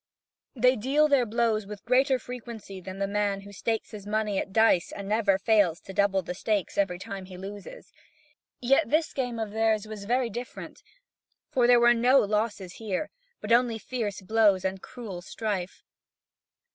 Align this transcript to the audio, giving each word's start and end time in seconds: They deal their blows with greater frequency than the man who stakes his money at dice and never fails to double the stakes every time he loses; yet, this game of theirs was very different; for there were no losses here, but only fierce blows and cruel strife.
They 0.55 0.75
deal 0.75 1.07
their 1.07 1.27
blows 1.27 1.67
with 1.67 1.85
greater 1.85 2.17
frequency 2.17 2.81
than 2.81 2.97
the 2.97 3.05
man 3.07 3.41
who 3.41 3.51
stakes 3.51 3.91
his 3.91 4.07
money 4.07 4.39
at 4.39 4.51
dice 4.51 4.91
and 4.91 5.07
never 5.07 5.37
fails 5.37 5.79
to 5.81 5.93
double 5.93 6.23
the 6.23 6.33
stakes 6.33 6.75
every 6.75 6.97
time 6.97 7.25
he 7.25 7.37
loses; 7.37 7.93
yet, 8.59 8.89
this 8.89 9.13
game 9.13 9.37
of 9.37 9.51
theirs 9.51 9.85
was 9.85 10.05
very 10.05 10.31
different; 10.31 10.81
for 11.51 11.67
there 11.67 11.79
were 11.79 11.93
no 11.93 12.17
losses 12.19 12.77
here, 12.81 13.11
but 13.41 13.51
only 13.51 13.77
fierce 13.77 14.23
blows 14.23 14.65
and 14.65 14.81
cruel 14.81 15.21
strife. 15.21 15.83